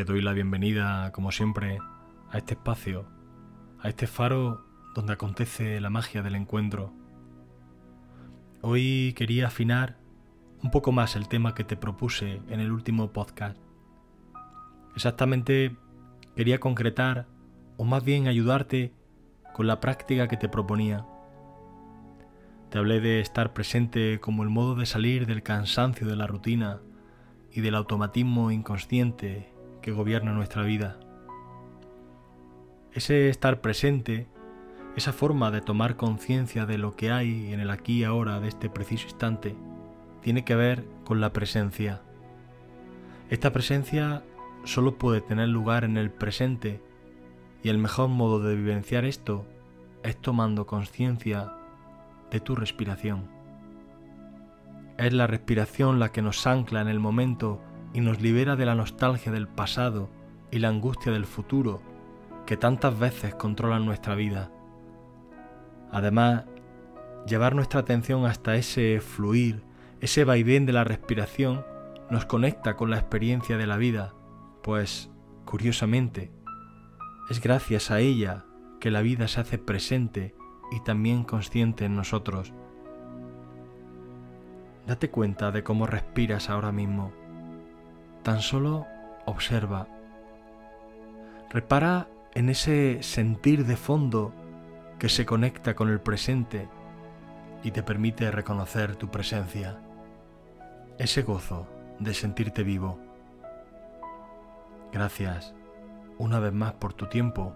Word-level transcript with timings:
Te 0.00 0.06
doy 0.06 0.22
la 0.22 0.32
bienvenida, 0.32 1.12
como 1.12 1.30
siempre, 1.30 1.78
a 2.30 2.38
este 2.38 2.54
espacio, 2.54 3.04
a 3.82 3.90
este 3.90 4.06
faro 4.06 4.64
donde 4.94 5.12
acontece 5.12 5.78
la 5.78 5.90
magia 5.90 6.22
del 6.22 6.36
encuentro. 6.36 6.94
Hoy 8.62 9.12
quería 9.14 9.48
afinar 9.48 9.98
un 10.62 10.70
poco 10.70 10.90
más 10.90 11.16
el 11.16 11.28
tema 11.28 11.54
que 11.54 11.64
te 11.64 11.76
propuse 11.76 12.40
en 12.48 12.60
el 12.60 12.72
último 12.72 13.12
podcast. 13.12 13.58
Exactamente 14.94 15.76
quería 16.34 16.60
concretar, 16.60 17.26
o 17.76 17.84
más 17.84 18.02
bien 18.02 18.26
ayudarte 18.26 18.94
con 19.52 19.66
la 19.66 19.80
práctica 19.80 20.28
que 20.28 20.38
te 20.38 20.48
proponía. 20.48 21.04
Te 22.70 22.78
hablé 22.78 23.00
de 23.00 23.20
estar 23.20 23.52
presente 23.52 24.18
como 24.18 24.44
el 24.44 24.48
modo 24.48 24.76
de 24.76 24.86
salir 24.86 25.26
del 25.26 25.42
cansancio 25.42 26.06
de 26.06 26.16
la 26.16 26.26
rutina 26.26 26.80
y 27.52 27.60
del 27.60 27.74
automatismo 27.74 28.50
inconsciente 28.50 29.49
que 29.80 29.92
gobierna 29.92 30.32
nuestra 30.32 30.62
vida. 30.62 30.98
Ese 32.92 33.28
estar 33.28 33.60
presente, 33.60 34.26
esa 34.96 35.12
forma 35.12 35.50
de 35.50 35.60
tomar 35.60 35.96
conciencia 35.96 36.66
de 36.66 36.78
lo 36.78 36.96
que 36.96 37.12
hay 37.12 37.52
en 37.52 37.60
el 37.60 37.70
aquí 37.70 38.00
y 38.00 38.04
ahora 38.04 38.40
de 38.40 38.48
este 38.48 38.68
preciso 38.68 39.06
instante, 39.06 39.54
tiene 40.22 40.44
que 40.44 40.54
ver 40.54 40.84
con 41.04 41.20
la 41.20 41.32
presencia. 41.32 42.02
Esta 43.30 43.52
presencia 43.52 44.22
solo 44.64 44.98
puede 44.98 45.20
tener 45.20 45.48
lugar 45.48 45.84
en 45.84 45.96
el 45.96 46.10
presente 46.10 46.82
y 47.62 47.68
el 47.68 47.78
mejor 47.78 48.08
modo 48.08 48.40
de 48.40 48.56
vivenciar 48.56 49.04
esto 49.04 49.46
es 50.02 50.16
tomando 50.16 50.66
conciencia 50.66 51.52
de 52.30 52.40
tu 52.40 52.54
respiración. 52.54 53.28
Es 54.98 55.12
la 55.12 55.26
respiración 55.26 55.98
la 55.98 56.12
que 56.12 56.22
nos 56.22 56.46
ancla 56.46 56.80
en 56.80 56.88
el 56.88 57.00
momento 57.00 57.60
y 57.92 58.00
nos 58.00 58.20
libera 58.20 58.56
de 58.56 58.66
la 58.66 58.74
nostalgia 58.74 59.32
del 59.32 59.48
pasado 59.48 60.08
y 60.50 60.58
la 60.58 60.68
angustia 60.68 61.12
del 61.12 61.26
futuro 61.26 61.82
que 62.46 62.56
tantas 62.56 62.98
veces 62.98 63.34
controlan 63.34 63.84
nuestra 63.84 64.14
vida. 64.14 64.50
Además, 65.92 66.44
llevar 67.26 67.54
nuestra 67.54 67.80
atención 67.80 68.26
hasta 68.26 68.56
ese 68.56 69.00
fluir, 69.00 69.62
ese 70.00 70.24
vaivén 70.24 70.66
de 70.66 70.72
la 70.72 70.84
respiración, 70.84 71.64
nos 72.10 72.24
conecta 72.24 72.76
con 72.76 72.90
la 72.90 72.98
experiencia 72.98 73.56
de 73.56 73.66
la 73.66 73.76
vida, 73.76 74.14
pues, 74.62 75.10
curiosamente, 75.44 76.32
es 77.28 77.40
gracias 77.40 77.90
a 77.90 78.00
ella 78.00 78.44
que 78.80 78.90
la 78.90 79.02
vida 79.02 79.28
se 79.28 79.40
hace 79.40 79.58
presente 79.58 80.34
y 80.72 80.80
también 80.80 81.22
consciente 81.22 81.84
en 81.84 81.94
nosotros. 81.94 82.52
Date 84.86 85.10
cuenta 85.10 85.52
de 85.52 85.62
cómo 85.62 85.86
respiras 85.86 86.50
ahora 86.50 86.72
mismo. 86.72 87.12
Tan 88.22 88.40
solo 88.40 88.86
observa. 89.24 89.86
Repara 91.50 92.08
en 92.34 92.48
ese 92.48 93.02
sentir 93.02 93.66
de 93.66 93.76
fondo 93.76 94.32
que 94.98 95.08
se 95.08 95.26
conecta 95.26 95.74
con 95.74 95.88
el 95.88 96.00
presente 96.00 96.68
y 97.62 97.70
te 97.70 97.82
permite 97.82 98.30
reconocer 98.30 98.96
tu 98.96 99.10
presencia. 99.10 99.80
Ese 100.98 101.22
gozo 101.22 101.66
de 101.98 102.14
sentirte 102.14 102.62
vivo. 102.62 102.98
Gracias 104.92 105.54
una 106.18 106.38
vez 106.38 106.52
más 106.52 106.74
por 106.74 106.92
tu 106.92 107.06
tiempo 107.06 107.54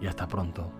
y 0.00 0.06
hasta 0.06 0.26
pronto. 0.26 0.72